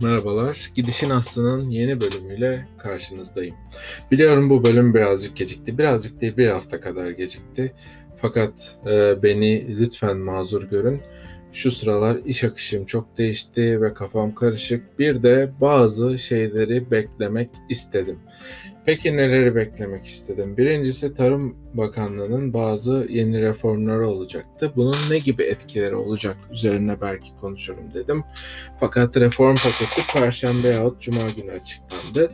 Merhabalar. 0.00 0.70
Gidişin 0.74 1.10
Aslı'nın 1.10 1.68
yeni 1.68 2.00
bölümüyle 2.00 2.68
karşınızdayım. 2.78 3.56
Biliyorum 4.10 4.50
bu 4.50 4.64
bölüm 4.64 4.94
birazcık 4.94 5.36
gecikti. 5.36 5.78
Birazcık 5.78 6.20
değil 6.20 6.36
bir 6.36 6.48
hafta 6.48 6.80
kadar 6.80 7.10
gecikti. 7.10 7.72
Fakat 8.16 8.78
e, 8.86 9.22
beni 9.22 9.78
lütfen 9.78 10.16
mazur 10.16 10.68
görün. 10.68 11.02
Şu 11.52 11.70
sıralar 11.70 12.16
iş 12.24 12.44
akışım 12.44 12.84
çok 12.84 13.18
değişti 13.18 13.82
ve 13.82 13.94
kafam 13.94 14.34
karışık. 14.34 14.98
Bir 14.98 15.22
de 15.22 15.52
bazı 15.60 16.18
şeyleri 16.18 16.90
beklemek 16.90 17.50
istedim. 17.68 18.18
Peki 18.86 19.16
neleri 19.16 19.54
beklemek 19.54 20.04
istedim? 20.04 20.56
Birincisi 20.56 21.14
Tarım 21.14 21.56
Bakanlığı'nın 21.74 22.52
bazı 22.52 23.06
yeni 23.08 23.40
reformları 23.40 24.08
olacaktı. 24.08 24.72
Bunun 24.76 24.96
ne 25.10 25.18
gibi 25.18 25.42
etkileri 25.42 25.94
olacak 25.94 26.36
üzerine 26.52 27.00
belki 27.00 27.36
konuşurum 27.40 27.94
dedim. 27.94 28.24
Fakat 28.80 29.16
reform 29.16 29.56
paketi 29.56 30.12
Perşembe 30.14 30.68
yahut 30.68 31.00
Cuma 31.00 31.30
günü 31.36 31.50
açıklandı. 31.50 32.32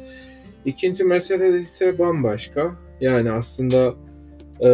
İkinci 0.64 1.04
mesele 1.04 1.60
ise 1.60 1.98
bambaşka. 1.98 2.76
Yani 3.00 3.30
aslında 3.30 3.94
e, 4.62 4.68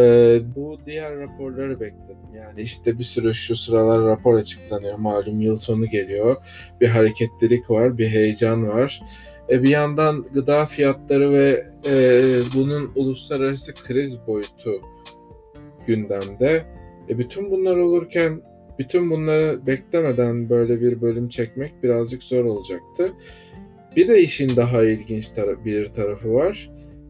bu 0.55 0.77
diğer 0.85 1.19
raporları 1.19 1.79
bekledim. 1.79 2.35
Yani 2.35 2.61
işte 2.61 2.97
bir 2.99 3.03
sürü 3.03 3.33
şu 3.33 3.55
sıralar 3.55 4.05
rapor 4.05 4.33
açıklanıyor. 4.35 4.97
Malum 4.97 5.41
yıl 5.41 5.55
sonu 5.55 5.85
geliyor. 5.85 6.35
Bir 6.81 6.87
hareketlilik 6.87 7.69
var, 7.69 7.97
bir 7.97 8.09
heyecan 8.09 8.67
var. 8.67 9.01
E, 9.49 9.63
bir 9.63 9.69
yandan 9.69 10.25
gıda 10.33 10.65
fiyatları 10.65 11.31
ve 11.31 11.65
e, 11.85 11.93
bunun 12.55 12.91
uluslararası 12.95 13.73
kriz 13.73 14.27
boyutu 14.27 14.81
gündemde. 15.87 16.65
E, 17.09 17.17
bütün 17.17 17.51
bunlar 17.51 17.77
olurken 17.77 18.41
bütün 18.79 19.11
bunları 19.11 19.67
beklemeden 19.67 20.49
böyle 20.49 20.81
bir 20.81 21.01
bölüm 21.01 21.29
çekmek 21.29 21.83
birazcık 21.83 22.23
zor 22.23 22.45
olacaktı. 22.45 23.13
Bir 23.95 24.07
de 24.07 24.21
işin 24.21 24.55
daha 24.55 24.83
ilginç 24.83 25.25
tar- 25.25 25.65
bir 25.65 25.85
tarafı 25.93 26.33
var. 26.33 26.69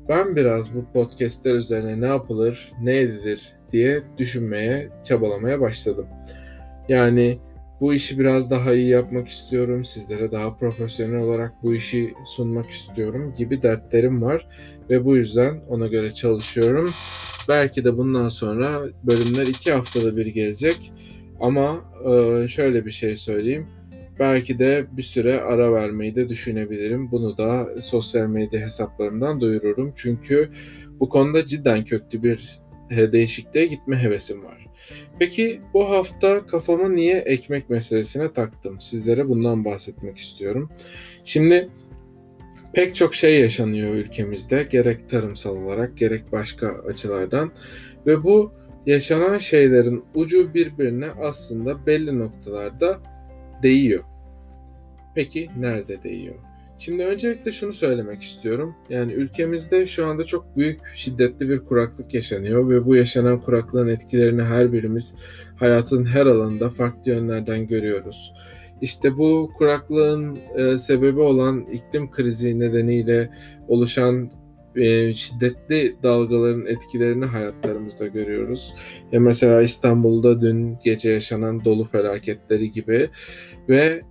Ben 0.09 0.35
biraz 0.35 0.75
bu 0.75 0.85
podcastler 0.93 1.55
üzerine 1.55 2.01
ne 2.01 2.05
yapılır, 2.05 2.71
ne 2.81 2.97
edilir 2.97 3.53
diye 3.71 4.03
düşünmeye, 4.17 4.89
çabalamaya 5.03 5.61
başladım. 5.61 6.07
Yani 6.87 7.39
bu 7.81 7.93
işi 7.93 8.19
biraz 8.19 8.51
daha 8.51 8.73
iyi 8.73 8.87
yapmak 8.87 9.27
istiyorum. 9.27 9.85
Sizlere 9.85 10.31
daha 10.31 10.57
profesyonel 10.57 11.19
olarak 11.19 11.53
bu 11.63 11.75
işi 11.75 12.13
sunmak 12.25 12.69
istiyorum 12.69 13.33
gibi 13.37 13.63
dertlerim 13.63 14.21
var 14.21 14.47
ve 14.89 15.05
bu 15.05 15.17
yüzden 15.17 15.61
ona 15.69 15.87
göre 15.87 16.13
çalışıyorum. 16.13 16.93
Belki 17.47 17.83
de 17.83 17.97
bundan 17.97 18.29
sonra 18.29 18.81
bölümler 19.03 19.47
iki 19.47 19.73
haftada 19.73 20.17
bir 20.17 20.25
gelecek. 20.25 20.91
Ama 21.39 21.81
şöyle 22.47 22.85
bir 22.85 22.91
şey 22.91 23.17
söyleyeyim. 23.17 23.67
Belki 24.19 24.59
de 24.59 24.85
bir 24.91 25.03
süre 25.03 25.41
ara 25.41 25.73
vermeyi 25.73 26.15
de 26.15 26.29
düşünebilirim. 26.29 27.11
Bunu 27.11 27.37
da 27.37 27.69
sosyal 27.81 28.27
medya 28.27 28.61
hesaplarımdan 28.61 29.41
duyururum. 29.41 29.93
Çünkü 29.95 30.49
bu 30.99 31.09
konuda 31.09 31.45
cidden 31.45 31.83
köklü 31.83 32.23
bir 32.23 32.59
değişikliğe 32.89 33.65
gitme 33.65 33.97
hevesim 33.97 34.43
var. 34.43 34.67
Peki 35.19 35.61
bu 35.73 35.89
hafta 35.89 36.47
kafamı 36.47 36.95
niye 36.95 37.17
ekmek 37.17 37.69
meselesine 37.69 38.33
taktım? 38.33 38.81
Sizlere 38.81 39.29
bundan 39.29 39.65
bahsetmek 39.65 40.17
istiyorum. 40.17 40.69
Şimdi 41.23 41.69
pek 42.73 42.95
çok 42.95 43.15
şey 43.15 43.39
yaşanıyor 43.39 43.95
ülkemizde 43.95 44.67
gerek 44.71 45.09
tarımsal 45.09 45.55
olarak 45.55 45.97
gerek 45.97 46.31
başka 46.31 46.67
açılardan 46.67 47.51
ve 48.05 48.23
bu 48.23 48.51
yaşanan 48.85 49.37
şeylerin 49.37 50.03
ucu 50.15 50.53
birbirine 50.53 51.07
aslında 51.21 51.85
belli 51.85 52.19
noktalarda 52.19 52.99
değiyor. 53.63 54.03
Peki 55.15 55.49
nerede 55.57 56.03
değiyor? 56.03 56.35
Şimdi 56.79 57.03
öncelikle 57.05 57.51
şunu 57.51 57.73
söylemek 57.73 58.23
istiyorum. 58.23 58.75
Yani 58.89 59.13
ülkemizde 59.13 59.87
şu 59.87 60.07
anda 60.07 60.25
çok 60.25 60.57
büyük, 60.57 60.79
şiddetli 60.95 61.49
bir 61.49 61.59
kuraklık 61.59 62.13
yaşanıyor 62.13 62.69
ve 62.69 62.85
bu 62.85 62.95
yaşanan 62.95 63.39
kuraklığın 63.41 63.87
etkilerini 63.87 64.41
her 64.41 64.73
birimiz 64.73 65.15
hayatın 65.55 66.05
her 66.05 66.25
alanında 66.25 66.69
farklı 66.69 67.11
yönlerden 67.11 67.67
görüyoruz. 67.67 68.33
İşte 68.81 69.17
bu 69.17 69.51
kuraklığın 69.57 70.37
e, 70.55 70.77
sebebi 70.77 71.19
olan 71.19 71.61
iklim 71.61 72.11
krizi 72.11 72.59
nedeniyle 72.59 73.29
oluşan 73.67 74.29
e, 74.75 75.13
şiddetli 75.13 75.95
dalgaların 76.03 76.65
etkilerini 76.65 77.25
hayatlarımızda 77.25 78.07
görüyoruz. 78.07 78.73
Ya 79.11 79.19
mesela 79.19 79.61
İstanbul'da 79.61 80.41
dün 80.41 80.77
gece 80.83 81.11
yaşanan 81.11 81.65
dolu 81.65 81.85
felaketleri 81.85 82.71
gibi 82.71 83.09
ve 83.69 84.01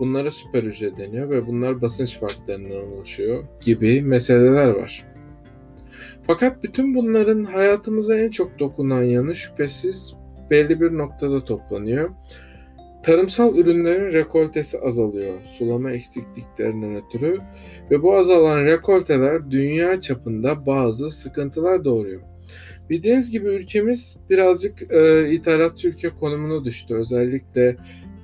bunlara 0.00 0.30
süper 0.30 0.62
hücre 0.62 0.96
deniyor 0.96 1.30
ve 1.30 1.46
bunlar 1.46 1.82
basınç 1.82 2.18
farklarından 2.18 2.92
oluşuyor 2.92 3.44
gibi 3.60 4.02
meseleler 4.02 4.68
var. 4.68 5.04
Fakat 6.26 6.62
bütün 6.62 6.94
bunların 6.94 7.44
hayatımıza 7.44 8.18
en 8.18 8.30
çok 8.30 8.58
dokunan 8.58 9.02
yanı 9.02 9.36
şüphesiz 9.36 10.14
belli 10.50 10.80
bir 10.80 10.98
noktada 10.98 11.44
toplanıyor. 11.44 12.10
Tarımsal 13.06 13.56
ürünlerin 13.56 14.12
rekoltesi 14.12 14.80
azalıyor 14.80 15.34
sulama 15.58 15.90
eksikliklerinden 15.90 16.96
ötürü 16.96 17.40
ve 17.90 18.02
bu 18.02 18.16
azalan 18.16 18.64
rekolteler 18.64 19.50
dünya 19.50 20.00
çapında 20.00 20.66
bazı 20.66 21.10
sıkıntılar 21.10 21.84
doğuruyor. 21.84 22.20
Bildiğiniz 22.90 23.30
gibi 23.30 23.48
ülkemiz 23.48 24.16
birazcık 24.30 24.92
e, 24.92 25.30
ithalatçı 25.32 25.88
ülke 25.88 26.08
konumuna 26.08 26.64
düştü. 26.64 26.94
Özellikle 26.94 27.76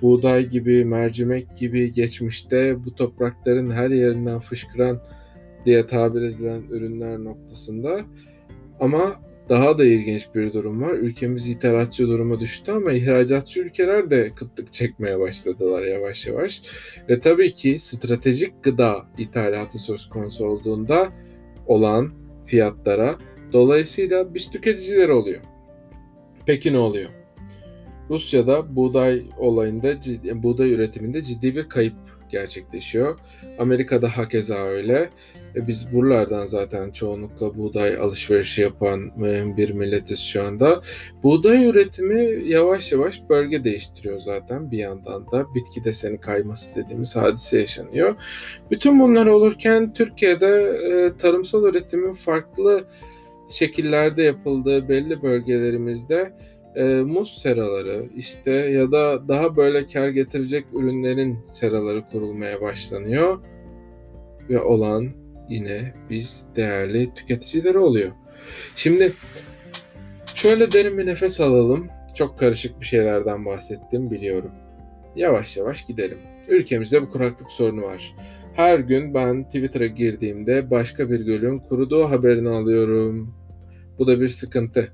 buğday 0.03 0.47
gibi, 0.47 0.85
mercimek 0.85 1.57
gibi 1.57 1.93
geçmişte 1.93 2.85
bu 2.85 2.95
toprakların 2.95 3.71
her 3.71 3.91
yerinden 3.91 4.41
fışkıran 4.41 5.01
diye 5.67 5.87
tabir 5.87 6.23
edilen 6.23 6.63
ürünler 6.71 7.25
noktasında. 7.25 8.01
Ama 8.81 9.21
daha 9.53 9.79
da 9.79 9.85
ilginç 9.85 10.29
bir 10.35 10.53
durum 10.53 10.83
var. 10.83 10.95
Ülkemiz 10.95 11.49
ithalatçı 11.49 12.09
duruma 12.09 12.41
düştü 12.41 12.73
ama 12.73 12.93
ihracatçı 12.93 13.61
ülkeler 13.61 14.11
de 14.11 14.33
kıtlık 14.37 14.73
çekmeye 14.73 15.21
başladılar 15.21 15.83
yavaş 15.83 16.27
yavaş. 16.27 16.63
Ve 17.09 17.21
tabii 17.21 17.55
ki 17.55 17.79
stratejik 17.81 18.63
gıda 18.63 19.07
ithalatı 19.19 19.79
söz 19.79 20.09
konusu 20.09 20.47
olduğunda 20.47 21.13
olan 21.67 22.13
fiyatlara 22.47 23.19
dolayısıyla 23.53 24.35
biz 24.35 24.51
tüketiciler 24.51 25.09
oluyor. 25.09 25.41
Peki 26.47 26.73
ne 26.73 26.79
oluyor? 26.79 27.11
Rusya'da 28.11 28.77
buğday 28.77 29.23
olayında, 29.39 30.01
ciddi, 30.01 30.43
buğday 30.43 30.73
üretiminde 30.73 31.23
ciddi 31.23 31.57
bir 31.57 31.69
kayıp 31.69 31.95
gerçekleşiyor. 32.31 33.19
Amerika'da 33.59 34.09
hakeza 34.09 34.57
öyle. 34.57 35.11
E 35.57 35.67
biz 35.67 35.93
buralardan 35.93 36.45
zaten 36.45 36.91
çoğunlukla 36.91 37.57
buğday 37.57 37.97
alışverişi 37.97 38.63
yapan 38.63 39.11
bir 39.57 39.71
milletiz 39.71 40.19
şu 40.19 40.43
anda. 40.43 40.83
Buğday 41.23 41.67
üretimi 41.67 42.49
yavaş 42.49 42.93
yavaş 42.93 43.23
bölge 43.29 43.65
değiştiriyor 43.65 44.21
zaten 44.21 44.71
bir 44.71 44.79
yandan 44.79 45.27
da 45.33 45.47
bitki 45.55 45.85
deseni 45.85 46.21
kayması 46.21 46.75
dediğimiz 46.75 47.17
hadise 47.17 47.59
yaşanıyor. 47.59 48.15
Bütün 48.71 49.01
bunlar 49.01 49.27
olurken 49.27 49.93
Türkiye'de 49.93 50.47
e, 50.47 51.17
tarımsal 51.17 51.65
üretimin 51.65 52.15
farklı 52.15 52.85
şekillerde 53.51 54.23
yapıldığı 54.23 54.89
belli 54.89 55.23
bölgelerimizde 55.23 56.33
e, 56.75 56.85
muz 56.85 57.41
seraları 57.43 58.09
işte 58.17 58.51
ya 58.51 58.93
da 58.93 59.29
daha 59.29 59.57
böyle 59.57 59.87
kar 59.87 60.09
getirecek 60.09 60.65
ürünlerin 60.73 61.39
seraları 61.47 62.05
kurulmaya 62.13 62.61
başlanıyor 62.61 63.39
ve 64.49 64.61
olan 64.61 65.22
yine 65.53 65.95
biz 66.11 66.47
değerli 66.57 67.15
tüketicileri 67.15 67.79
oluyor. 67.79 68.13
Şimdi 68.77 69.13
şöyle 70.35 70.73
derin 70.73 70.99
bir 70.99 71.07
nefes 71.07 71.41
alalım. 71.41 71.89
Çok 72.15 72.39
karışık 72.39 72.81
bir 72.81 72.87
şeylerden 72.87 73.45
bahsettim 73.45 74.11
biliyorum. 74.11 74.51
Yavaş 75.17 75.57
yavaş 75.57 75.87
gidelim. 75.87 76.19
Ülkemizde 76.49 77.03
bu 77.03 77.11
kuraklık 77.11 77.51
sorunu 77.51 77.83
var. 77.83 78.15
Her 78.55 78.79
gün 78.79 79.15
ben 79.15 79.45
Twitter'a 79.45 79.87
girdiğimde 79.87 80.71
başka 80.71 81.11
bir 81.11 81.21
gölün 81.21 81.59
kuruduğu 81.59 82.05
haberini 82.05 82.49
alıyorum. 82.49 83.35
Bu 83.99 84.07
da 84.07 84.21
bir 84.21 84.29
sıkıntı. 84.29 84.93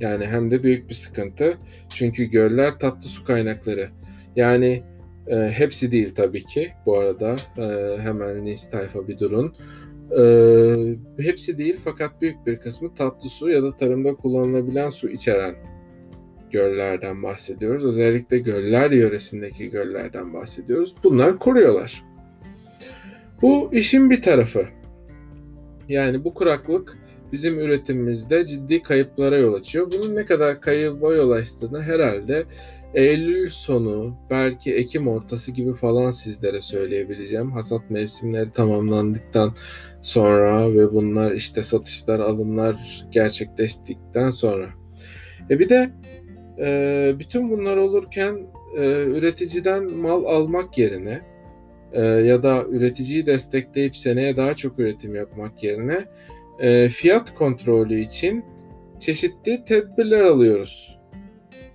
Yani 0.00 0.26
hem 0.26 0.50
de 0.50 0.62
büyük 0.62 0.88
bir 0.88 0.94
sıkıntı. 0.94 1.58
Çünkü 1.94 2.24
göller 2.24 2.78
tatlı 2.78 3.08
su 3.08 3.24
kaynakları. 3.24 3.88
Yani 4.36 4.82
e, 5.28 5.36
hepsi 5.36 5.92
değil 5.92 6.14
tabii 6.14 6.44
ki. 6.44 6.72
Bu 6.86 6.98
arada 6.98 7.36
e, 7.58 7.98
hemen 8.00 8.44
Nis 8.44 8.70
tayfa 8.70 9.08
bir 9.08 9.18
durun. 9.18 9.54
E, 10.18 11.22
hepsi 11.22 11.58
değil 11.58 11.76
fakat 11.84 12.22
büyük 12.22 12.46
bir 12.46 12.56
kısmı 12.56 12.94
tatlı 12.94 13.28
su 13.28 13.50
ya 13.50 13.62
da 13.62 13.76
tarımda 13.76 14.14
kullanılabilen 14.14 14.90
su 14.90 15.08
içeren 15.08 15.54
göllerden 16.50 17.22
bahsediyoruz. 17.22 17.84
Özellikle 17.84 18.38
göller 18.38 18.90
yöresindeki 18.90 19.70
göllerden 19.70 20.34
bahsediyoruz. 20.34 20.94
Bunlar 21.04 21.38
kuruyorlar. 21.38 22.04
Bu 23.42 23.70
işin 23.72 24.10
bir 24.10 24.22
tarafı. 24.22 24.66
Yani 25.88 26.24
bu 26.24 26.34
kuraklık 26.34 26.98
bizim 27.32 27.58
üretimimizde 27.58 28.46
ciddi 28.46 28.82
kayıplara 28.82 29.36
yol 29.36 29.54
açıyor. 29.54 29.92
Bunun 29.92 30.16
ne 30.16 30.26
kadar 30.26 30.60
kayıba 30.60 31.14
yol 31.14 31.30
açtığını 31.30 31.82
herhalde 31.82 32.44
Eylül 32.94 33.48
sonu, 33.50 34.16
belki 34.30 34.74
Ekim 34.74 35.08
ortası 35.08 35.52
gibi 35.52 35.74
falan 35.74 36.10
sizlere 36.10 36.60
söyleyebileceğim. 36.60 37.52
Hasat 37.52 37.90
mevsimleri 37.90 38.50
tamamlandıktan 38.50 39.54
sonra 40.02 40.74
ve 40.74 40.92
bunlar 40.92 41.32
işte 41.32 41.62
satışlar, 41.62 42.20
alımlar 42.20 43.06
gerçekleştikten 43.10 44.30
sonra. 44.30 44.68
E 45.50 45.58
bir 45.58 45.68
de 45.68 45.90
e, 46.58 47.14
bütün 47.18 47.50
bunlar 47.50 47.76
olurken 47.76 48.46
e, 48.76 48.82
üreticiden 49.02 49.92
mal 49.92 50.24
almak 50.24 50.78
yerine 50.78 51.20
e, 51.92 52.02
ya 52.02 52.42
da 52.42 52.64
üreticiyi 52.64 53.26
destekleyip 53.26 53.96
seneye 53.96 54.36
daha 54.36 54.54
çok 54.54 54.78
üretim 54.78 55.14
yapmak 55.14 55.62
yerine 55.64 56.04
e, 56.58 56.88
fiyat 56.88 57.34
kontrolü 57.34 58.00
için 58.00 58.44
çeşitli 59.00 59.64
tedbirler 59.64 60.24
alıyoruz. 60.24 60.95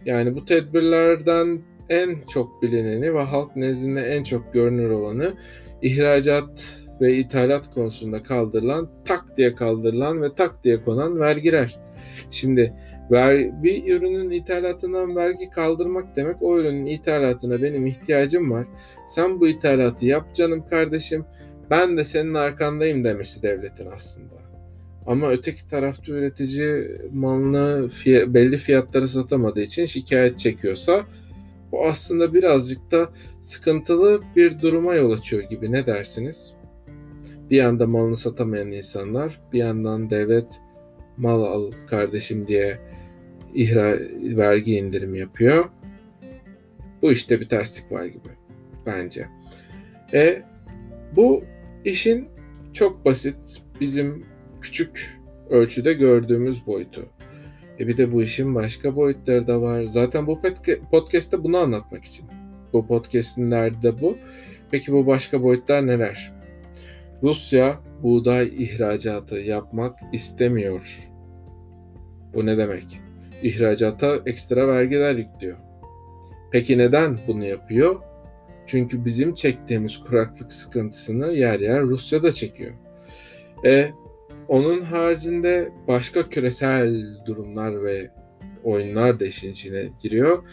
Yani 0.05 0.35
bu 0.35 0.45
tedbirlerden 0.45 1.61
en 1.89 2.15
çok 2.33 2.61
bilineni 2.61 3.13
ve 3.13 3.21
halk 3.21 3.55
nezdinde 3.55 4.01
en 4.01 4.23
çok 4.23 4.53
görünür 4.53 4.89
olanı 4.89 5.33
ihracat 5.81 6.81
ve 7.01 7.17
ithalat 7.17 7.73
konusunda 7.73 8.23
kaldırılan, 8.23 8.89
tak 9.05 9.37
diye 9.37 9.55
kaldırılan 9.55 10.21
ve 10.21 10.35
tak 10.35 10.63
diye 10.63 10.83
konan 10.83 11.19
vergiler. 11.19 11.79
Şimdi 12.31 12.73
ver, 13.11 13.63
bir 13.63 13.95
ürünün 13.95 14.29
ithalatından 14.29 15.15
vergi 15.15 15.49
kaldırmak 15.49 16.15
demek 16.15 16.41
o 16.41 16.59
ürünün 16.59 16.85
ithalatına 16.85 17.61
benim 17.61 17.85
ihtiyacım 17.85 18.51
var. 18.51 18.67
Sen 19.07 19.39
bu 19.39 19.47
ithalatı 19.47 20.05
yap 20.05 20.35
canım 20.35 20.67
kardeşim. 20.69 21.25
Ben 21.69 21.97
de 21.97 22.03
senin 22.03 22.33
arkandayım 22.33 23.03
demesi 23.03 23.43
devletin 23.43 23.85
aslında. 23.95 24.40
Ama 25.05 25.29
öteki 25.29 25.67
tarafta 25.67 26.11
üretici 26.11 26.91
malını 27.13 27.89
fiyat, 27.89 28.27
belli 28.27 28.57
fiyatlara 28.57 29.07
satamadığı 29.07 29.61
için 29.61 29.85
şikayet 29.85 30.39
çekiyorsa 30.39 31.05
bu 31.71 31.85
aslında 31.85 32.33
birazcık 32.33 32.91
da 32.91 33.09
sıkıntılı 33.39 34.21
bir 34.35 34.59
duruma 34.59 34.95
yol 34.95 35.11
açıyor 35.11 35.43
gibi 35.43 35.71
ne 35.71 35.85
dersiniz? 35.85 36.53
Bir 37.49 37.57
yanda 37.57 37.87
malını 37.87 38.17
satamayan 38.17 38.71
insanlar, 38.71 39.41
bir 39.53 39.59
yandan 39.59 40.09
devlet 40.09 40.61
mal 41.17 41.43
al 41.43 41.71
kardeşim 41.87 42.47
diye 42.47 42.79
ihra 43.53 43.97
vergi 44.37 44.75
indirim 44.75 45.15
yapıyor. 45.15 45.65
Bu 47.01 47.11
işte 47.11 47.39
bir 47.39 47.49
terslik 47.49 47.91
var 47.91 48.05
gibi 48.05 48.29
bence. 48.85 49.27
E 50.13 50.43
bu 51.15 51.43
işin 51.85 52.27
çok 52.73 53.05
basit 53.05 53.61
bizim 53.79 54.30
küçük 54.61 55.19
ölçüde 55.49 55.93
gördüğümüz 55.93 56.67
boyutu. 56.67 57.05
E 57.79 57.87
bir 57.87 57.97
de 57.97 58.11
bu 58.11 58.23
işin 58.23 58.55
başka 58.55 58.95
boyutları 58.95 59.47
da 59.47 59.61
var. 59.61 59.83
Zaten 59.83 60.27
bu 60.27 60.41
podcast'te 60.91 61.43
bunu 61.43 61.57
anlatmak 61.57 62.03
için. 62.05 62.25
Bu 62.73 62.87
podcast'in 62.87 63.51
derdi 63.51 63.93
bu. 64.01 64.17
Peki 64.71 64.93
bu 64.93 65.07
başka 65.07 65.43
boyutlar 65.43 65.87
neler? 65.87 66.33
Rusya 67.23 67.79
buğday 68.03 68.63
ihracatı 68.63 69.35
yapmak 69.35 69.99
istemiyor. 70.13 70.97
Bu 72.33 72.45
ne 72.45 72.57
demek? 72.57 73.01
İhracata 73.43 74.19
ekstra 74.25 74.67
vergiler 74.67 75.15
yüklüyor. 75.15 75.57
Peki 76.51 76.77
neden 76.77 77.17
bunu 77.27 77.45
yapıyor? 77.45 78.01
Çünkü 78.67 79.05
bizim 79.05 79.33
çektiğimiz 79.33 79.97
kuraklık 79.97 80.53
sıkıntısını 80.53 81.31
yer 81.31 81.59
yer 81.59 81.81
Rusya 81.81 82.23
da 82.23 82.31
çekiyor. 82.31 82.71
E 83.65 83.91
onun 84.51 84.81
haricinde 84.81 85.71
başka 85.87 86.29
küresel 86.29 87.05
durumlar 87.25 87.83
ve 87.83 88.11
oyunlar 88.63 89.19
da 89.19 89.25
işin 89.25 89.51
içine 89.51 89.89
giriyor. 90.03 90.43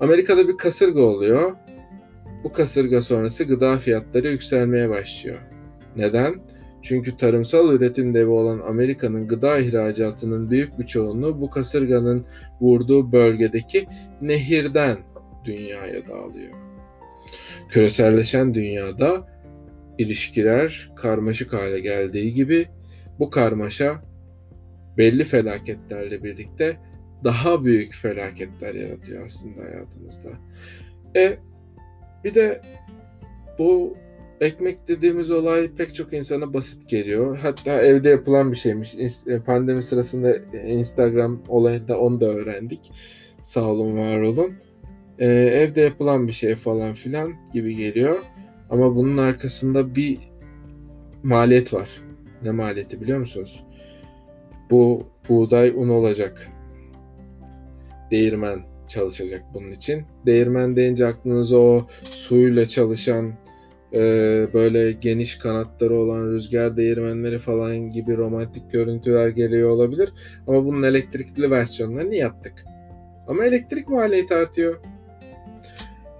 Amerika'da 0.00 0.48
bir 0.48 0.56
kasırga 0.56 1.00
oluyor. 1.00 1.52
Bu 2.44 2.52
kasırga 2.52 3.02
sonrası 3.02 3.44
gıda 3.44 3.78
fiyatları 3.78 4.28
yükselmeye 4.28 4.90
başlıyor. 4.90 5.38
Neden? 5.96 6.34
Çünkü 6.82 7.16
tarımsal 7.16 7.72
üretim 7.72 8.14
devi 8.14 8.30
olan 8.30 8.58
Amerika'nın 8.58 9.28
gıda 9.28 9.58
ihracatının 9.58 10.50
büyük 10.50 10.78
bir 10.78 10.86
çoğunluğu 10.86 11.40
bu 11.40 11.50
kasırganın 11.50 12.24
vurduğu 12.60 13.12
bölgedeki 13.12 13.86
nehirden 14.20 14.98
dünyaya 15.44 16.06
dağılıyor. 16.08 16.52
Küreselleşen 17.68 18.54
dünyada 18.54 19.26
ilişkiler 19.98 20.90
karmaşık 20.96 21.52
hale 21.52 21.80
geldiği 21.80 22.34
gibi 22.34 22.68
bu 23.22 23.30
karmaşa 23.30 24.02
belli 24.98 25.24
felaketlerle 25.24 26.24
birlikte 26.24 26.76
daha 27.24 27.64
büyük 27.64 27.94
felaketler 27.94 28.74
yaratıyor 28.74 29.26
aslında 29.26 29.60
hayatımızda. 29.60 30.28
E 31.16 31.38
bir 32.24 32.34
de 32.34 32.60
bu 33.58 33.96
ekmek 34.40 34.88
dediğimiz 34.88 35.30
olay 35.30 35.70
pek 35.76 35.94
çok 35.94 36.12
insana 36.12 36.54
basit 36.54 36.88
geliyor. 36.88 37.38
Hatta 37.38 37.82
evde 37.82 38.08
yapılan 38.08 38.52
bir 38.52 38.56
şeymiş. 38.56 38.94
E, 39.26 39.38
pandemi 39.40 39.82
sırasında 39.82 40.36
Instagram 40.66 41.42
olayında 41.48 42.00
onu 42.00 42.20
da 42.20 42.26
öğrendik. 42.26 42.92
Sağ 43.42 43.64
olun, 43.64 43.96
var 43.96 44.20
olun. 44.20 44.52
Ee, 45.18 45.26
evde 45.26 45.80
yapılan 45.80 46.26
bir 46.26 46.32
şey 46.32 46.54
falan 46.54 46.94
filan 46.94 47.32
gibi 47.52 47.76
geliyor. 47.76 48.18
Ama 48.70 48.96
bunun 48.96 49.16
arkasında 49.16 49.94
bir 49.94 50.18
maliyet 51.22 51.72
var. 51.72 52.01
Ne 52.44 52.50
maliyeti 52.50 53.00
biliyor 53.00 53.18
musunuz? 53.18 53.64
Bu 54.70 55.06
buğday 55.28 55.72
un 55.76 55.88
olacak. 55.88 56.48
Değirmen 58.10 58.60
çalışacak 58.88 59.42
bunun 59.54 59.72
için. 59.72 60.02
Değirmen 60.26 60.76
deyince 60.76 61.06
aklınıza 61.06 61.56
o 61.56 61.86
suyla 62.10 62.66
çalışan 62.66 63.32
e, 63.92 64.00
böyle 64.54 64.92
geniş 64.92 65.38
kanatları 65.38 65.94
olan 65.94 66.26
rüzgar 66.26 66.76
değirmenleri 66.76 67.38
falan 67.38 67.90
gibi 67.90 68.16
romantik 68.16 68.72
görüntüler 68.72 69.28
geliyor 69.28 69.70
olabilir. 69.70 70.12
Ama 70.46 70.64
bunun 70.64 70.82
elektrikli 70.82 71.50
versiyonlarını 71.50 72.14
yaptık. 72.14 72.64
Ama 73.26 73.44
elektrik 73.44 73.88
maliyeti 73.88 74.34
artıyor. 74.34 74.80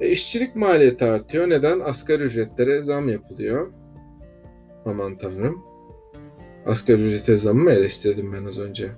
E, 0.00 0.08
işçilik 0.08 0.56
maliyeti 0.56 1.04
artıyor. 1.04 1.50
Neden? 1.50 1.80
Asgari 1.80 2.22
ücretlere 2.22 2.82
zam 2.82 3.08
yapılıyor. 3.08 3.72
Aman 4.84 5.18
tanrım. 5.18 5.71
Asgari 6.66 7.02
ücrete 7.02 7.36
zamı 7.36 7.62
mı 7.62 7.70
eleştirdim 7.70 8.32
ben 8.32 8.44
az 8.44 8.58
önce? 8.58 8.90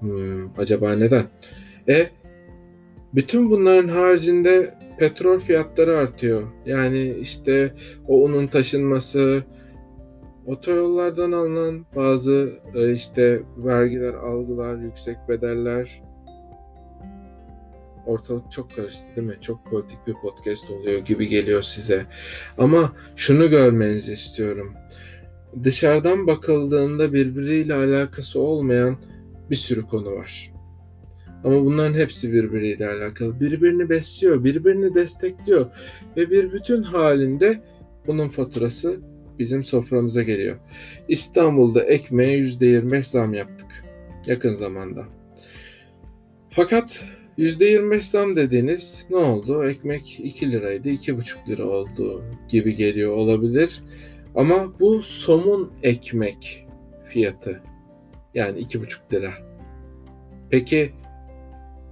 Hmm, 0.00 0.58
acaba 0.58 0.94
neden? 0.94 1.24
E 1.88 2.08
bütün 3.14 3.50
bunların 3.50 3.88
haricinde 3.88 4.74
petrol 4.98 5.40
fiyatları 5.40 5.98
artıyor. 5.98 6.48
Yani 6.66 7.14
işte 7.20 7.74
o 8.08 8.22
unun 8.22 8.46
taşınması, 8.46 9.44
otoyollardan 10.46 11.32
alınan 11.32 11.86
bazı 11.96 12.52
e, 12.74 12.92
işte 12.92 13.42
vergiler, 13.56 14.14
algılar, 14.14 14.76
yüksek 14.76 15.16
bedeller 15.28 16.02
ortalık 18.06 18.52
çok 18.52 18.76
karıştı 18.76 19.04
değil 19.16 19.26
mi? 19.26 19.36
Çok 19.40 19.66
politik 19.66 20.06
bir 20.06 20.14
podcast 20.14 20.70
oluyor 20.70 20.98
gibi 20.98 21.28
geliyor 21.28 21.62
size. 21.62 22.06
Ama 22.58 22.92
şunu 23.16 23.50
görmenizi 23.50 24.12
istiyorum 24.12 24.74
dışarıdan 25.64 26.26
bakıldığında 26.26 27.12
birbiriyle 27.12 27.74
alakası 27.74 28.40
olmayan 28.40 28.96
bir 29.50 29.56
sürü 29.56 29.82
konu 29.82 30.12
var. 30.12 30.52
Ama 31.44 31.64
bunların 31.64 31.94
hepsi 31.94 32.32
birbiriyle 32.32 32.88
alakalı. 32.88 33.40
Birbirini 33.40 33.88
besliyor, 33.88 34.44
birbirini 34.44 34.94
destekliyor 34.94 35.66
ve 36.16 36.30
bir 36.30 36.52
bütün 36.52 36.82
halinde 36.82 37.60
bunun 38.06 38.28
faturası 38.28 39.00
bizim 39.38 39.64
soframıza 39.64 40.22
geliyor. 40.22 40.56
İstanbul'da 41.08 41.84
ekmeğe 41.84 42.38
%25 42.38 43.02
zam 43.02 43.34
yaptık 43.34 43.84
yakın 44.26 44.52
zamanda. 44.52 45.04
Fakat 46.50 47.04
%25 47.38 48.00
zam 48.00 48.36
dediğiniz 48.36 49.06
ne 49.10 49.16
oldu? 49.16 49.64
Ekmek 49.64 50.20
2 50.20 50.50
liraydı, 50.50 50.88
2,5 50.88 51.48
lira 51.48 51.64
oldu 51.68 52.24
gibi 52.48 52.76
geliyor 52.76 53.12
olabilir. 53.12 53.82
Ama 54.34 54.80
bu 54.80 55.02
somun 55.02 55.72
ekmek 55.82 56.66
fiyatı. 57.08 57.62
Yani 58.34 58.58
iki 58.58 58.80
buçuk 58.80 59.12
lira. 59.12 59.30
Peki 60.50 60.92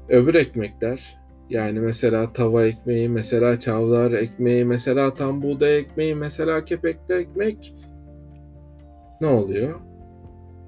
öbür 0.08 0.34
ekmekler 0.34 1.20
yani 1.50 1.80
mesela 1.80 2.32
tava 2.32 2.66
ekmeği, 2.66 3.08
mesela 3.08 3.60
çavdar 3.60 4.12
ekmeği, 4.12 4.64
mesela 4.64 5.14
tam 5.14 5.42
buğday 5.42 5.78
ekmeği, 5.78 6.14
mesela 6.14 6.64
kepekli 6.64 7.14
ekmek 7.14 7.74
ne 9.20 9.26
oluyor? 9.26 9.80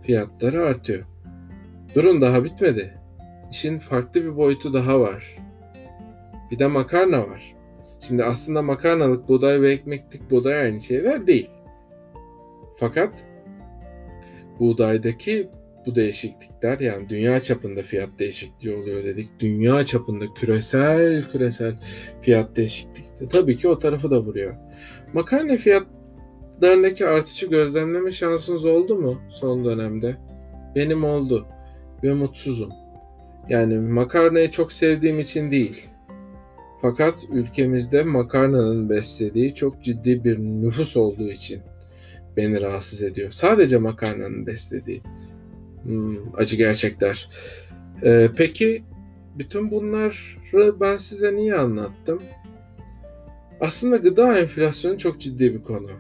Fiyatları 0.02 0.62
artıyor. 0.62 1.04
Durun 1.94 2.20
daha 2.20 2.44
bitmedi. 2.44 2.94
İşin 3.50 3.78
farklı 3.78 4.24
bir 4.24 4.36
boyutu 4.36 4.74
daha 4.74 5.00
var. 5.00 5.36
Bir 6.50 6.58
de 6.58 6.66
makarna 6.66 7.20
var. 7.30 7.54
Şimdi 8.00 8.24
aslında 8.24 8.62
makarnalık 8.62 9.28
buğday 9.28 9.62
ve 9.62 9.72
ekmeklik 9.72 10.30
buğday 10.30 10.60
aynı 10.60 10.80
şeyler 10.80 11.26
değil. 11.26 11.50
Fakat 12.76 13.24
buğdaydaki 14.60 15.48
bu 15.86 15.94
değişiklikler 15.94 16.80
yani 16.80 17.08
dünya 17.08 17.42
çapında 17.42 17.82
fiyat 17.82 18.08
değişikliği 18.18 18.76
oluyor 18.76 19.04
dedik. 19.04 19.28
Dünya 19.40 19.86
çapında 19.86 20.24
küresel 20.34 21.30
küresel 21.30 21.74
fiyat 22.20 22.56
değişikliği 22.56 23.28
tabii 23.32 23.56
ki 23.56 23.68
o 23.68 23.78
tarafı 23.78 24.10
da 24.10 24.20
vuruyor. 24.20 24.54
Makarna 25.12 25.56
fiyatlarındaki 25.56 27.06
artışı 27.06 27.46
gözlemleme 27.46 28.12
şansınız 28.12 28.64
oldu 28.64 28.96
mu 28.96 29.20
son 29.30 29.64
dönemde? 29.64 30.16
Benim 30.76 31.04
oldu 31.04 31.46
ve 32.02 32.14
mutsuzum. 32.14 32.70
Yani 33.48 33.78
makarnayı 33.78 34.50
çok 34.50 34.72
sevdiğim 34.72 35.20
için 35.20 35.50
değil. 35.50 35.88
Fakat 36.82 37.18
ülkemizde 37.32 38.02
makarnanın 38.02 38.90
beslediği 38.90 39.54
çok 39.54 39.82
ciddi 39.82 40.24
bir 40.24 40.38
nüfus 40.38 40.96
olduğu 40.96 41.30
için 41.30 41.62
beni 42.36 42.60
rahatsız 42.60 43.02
ediyor. 43.02 43.32
Sadece 43.32 43.78
makarnanın 43.78 44.46
beslediği. 44.46 45.02
Hmm, 45.82 46.36
acı 46.36 46.56
gerçekler. 46.56 47.28
Ee, 48.02 48.30
peki 48.36 48.82
bütün 49.38 49.70
bunları 49.70 50.80
ben 50.80 50.96
size 50.96 51.36
niye 51.36 51.54
anlattım? 51.54 52.22
Aslında 53.60 53.96
gıda 53.96 54.38
enflasyonu 54.38 54.98
çok 54.98 55.20
ciddi 55.20 55.54
bir 55.54 55.62
konu. 55.62 55.90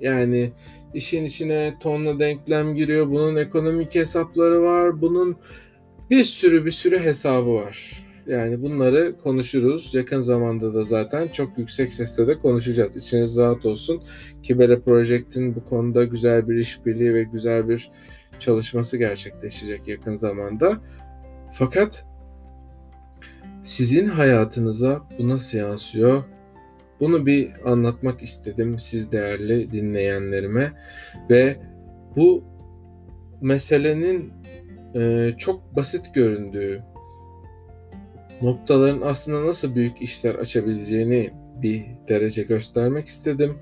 Yani 0.00 0.52
işin 0.94 1.24
içine 1.24 1.74
tonla 1.80 2.18
denklem 2.18 2.74
giriyor. 2.74 3.10
Bunun 3.10 3.36
ekonomik 3.36 3.94
hesapları 3.94 4.62
var. 4.62 5.00
Bunun 5.00 5.36
bir 6.10 6.24
sürü 6.24 6.66
bir 6.66 6.72
sürü 6.72 6.98
hesabı 6.98 7.54
var. 7.54 8.03
Yani 8.26 8.62
bunları 8.62 9.16
konuşuruz. 9.22 9.94
Yakın 9.94 10.20
zamanda 10.20 10.74
da 10.74 10.84
zaten 10.84 11.28
çok 11.28 11.58
yüksek 11.58 11.92
sesle 11.92 12.26
de 12.26 12.38
konuşacağız. 12.38 12.96
İçiniz 12.96 13.36
rahat 13.36 13.66
olsun. 13.66 14.02
Kibele 14.42 14.80
Project'in 14.80 15.54
bu 15.54 15.64
konuda 15.64 16.04
güzel 16.04 16.48
bir 16.48 16.56
işbirliği 16.56 17.14
ve 17.14 17.22
güzel 17.22 17.68
bir 17.68 17.90
çalışması 18.40 18.96
gerçekleşecek 18.96 19.88
yakın 19.88 20.14
zamanda. 20.14 20.80
Fakat 21.52 22.06
sizin 23.62 24.06
hayatınıza 24.06 25.02
bu 25.18 25.28
nasıl 25.28 25.58
yansıyor? 25.58 26.24
Bunu 27.00 27.26
bir 27.26 27.50
anlatmak 27.64 28.22
istedim 28.22 28.78
siz 28.78 29.12
değerli 29.12 29.72
dinleyenlerime 29.72 30.72
ve 31.30 31.56
bu 32.16 32.44
meselenin 33.40 34.32
e, 34.94 35.30
çok 35.38 35.76
basit 35.76 36.14
göründüğü 36.14 36.82
noktaların 38.44 39.00
aslında 39.00 39.46
nasıl 39.46 39.74
büyük 39.74 40.02
işler 40.02 40.34
açabileceğini 40.34 41.30
bir 41.62 41.84
derece 42.08 42.42
göstermek 42.42 43.08
istedim. 43.08 43.58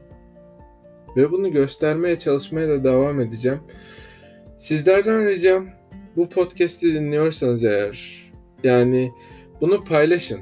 Ve 1.17 1.31
bunu 1.31 1.53
göstermeye 1.53 2.19
çalışmaya 2.19 2.69
da 2.69 2.85
devam 2.85 3.21
edeceğim. 3.21 3.61
Sizlerden 4.59 5.27
ricam 5.27 5.67
bu 6.17 6.29
podcast'i 6.29 6.95
dinliyorsanız 6.95 7.65
eğer 7.65 8.23
yani 8.65 9.13
bunu 9.61 9.85
paylaşın. 9.85 10.41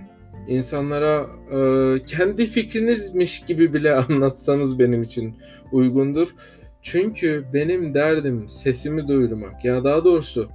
İnsanlara 0.49 1.26
e, 1.52 1.59
kendi 2.02 2.47
fikrinizmiş 2.47 3.44
gibi 3.44 3.75
bile 3.75 3.94
anlatsanız 4.09 4.78
benim 4.78 5.02
için 5.02 5.35
uygundur. 5.73 6.35
Çünkü 6.82 7.44
benim 7.54 7.94
derdim 7.94 8.49
sesimi 8.49 9.09
duyurmak. 9.09 9.64
Ya 9.64 9.85
daha 9.85 10.04
doğrusu 10.04 10.50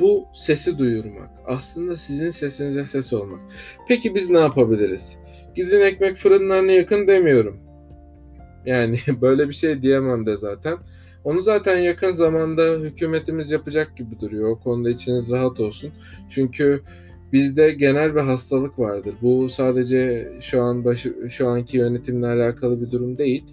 bu 0.00 0.24
sesi 0.34 0.78
duyurmak. 0.78 1.30
Aslında 1.46 1.96
sizin 1.96 2.30
sesinize 2.30 2.84
ses 2.84 3.12
olmak. 3.12 3.40
Peki 3.88 4.14
biz 4.14 4.30
ne 4.30 4.38
yapabiliriz? 4.38 5.18
Gidin 5.54 5.80
ekmek 5.80 6.16
fırınlarına 6.16 6.72
yakın 6.72 7.06
demiyorum. 7.06 7.56
Yani 8.66 8.98
böyle 9.20 9.48
bir 9.48 9.54
şey 9.54 9.82
diyemem 9.82 10.26
de 10.26 10.36
zaten. 10.36 10.78
Onu 11.24 11.42
zaten 11.42 11.78
yakın 11.78 12.12
zamanda 12.12 12.62
hükümetimiz 12.62 13.50
yapacak 13.50 13.96
gibi 13.96 14.20
duruyor. 14.20 14.50
O 14.50 14.58
konuda 14.58 14.90
içiniz 14.90 15.30
rahat 15.30 15.60
olsun. 15.60 15.90
Çünkü 16.30 16.82
bizde 17.32 17.70
genel 17.70 18.14
bir 18.14 18.20
hastalık 18.20 18.78
vardır. 18.78 19.14
Bu 19.22 19.48
sadece 19.48 20.32
şu 20.40 20.62
an 20.62 20.84
başı, 20.84 21.14
şu 21.30 21.48
anki 21.48 21.76
yönetimle 21.76 22.26
alakalı 22.26 22.80
bir 22.80 22.90
durum 22.90 23.18
değil. 23.18 23.44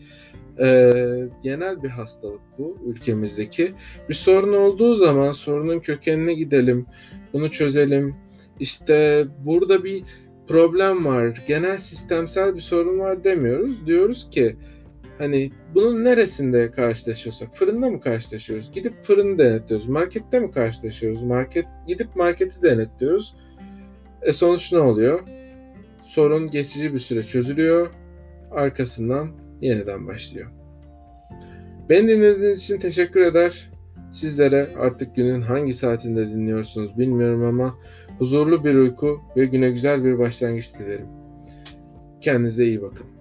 Ee, 0.59 1.29
genel 1.43 1.83
bir 1.83 1.89
hastalık 1.89 2.41
bu 2.57 2.77
ülkemizdeki. 2.85 3.73
Bir 4.09 4.13
sorun 4.13 4.53
olduğu 4.53 4.95
zaman 4.95 5.31
sorunun 5.31 5.79
kökenine 5.79 6.33
gidelim, 6.33 6.85
bunu 7.33 7.51
çözelim. 7.51 8.15
İşte 8.59 9.27
burada 9.45 9.83
bir 9.83 10.03
problem 10.47 11.05
var, 11.05 11.43
genel 11.47 11.77
sistemsel 11.77 12.55
bir 12.55 12.61
sorun 12.61 12.99
var 12.99 13.23
demiyoruz. 13.23 13.87
Diyoruz 13.87 14.29
ki 14.29 14.55
Hani 15.17 15.51
bunun 15.75 16.03
neresinde 16.03 16.71
karşılaşıyorsak, 16.71 17.55
fırında 17.55 17.89
mı 17.89 18.01
karşılaşıyoruz? 18.01 18.71
Gidip 18.71 19.03
fırını 19.03 19.37
denetliyoruz. 19.37 19.89
Markette 19.89 20.39
mi 20.39 20.51
karşılaşıyoruz? 20.51 21.23
Market 21.23 21.65
gidip 21.87 22.15
marketi 22.15 22.61
denetliyoruz. 22.61 23.35
E 24.21 24.33
sonuç 24.33 24.73
ne 24.73 24.79
oluyor? 24.79 25.19
Sorun 26.05 26.51
geçici 26.51 26.93
bir 26.93 26.99
süre 26.99 27.23
çözülüyor. 27.23 27.89
Arkasından 28.51 29.31
yeniden 29.61 30.07
başlıyor. 30.07 30.51
Beni 31.89 32.07
dinlediğiniz 32.07 32.63
için 32.63 32.79
teşekkür 32.79 33.21
eder. 33.21 33.69
Sizlere 34.11 34.67
artık 34.77 35.15
günün 35.15 35.41
hangi 35.41 35.73
saatinde 35.73 36.27
dinliyorsunuz 36.27 36.97
bilmiyorum 36.97 37.43
ama 37.43 37.75
huzurlu 38.17 38.63
bir 38.63 38.75
uyku 38.75 39.21
ve 39.37 39.45
güne 39.45 39.69
güzel 39.69 40.03
bir 40.03 40.19
başlangıç 40.19 40.79
dilerim. 40.79 41.07
Kendinize 42.21 42.65
iyi 42.65 42.81
bakın. 42.81 43.16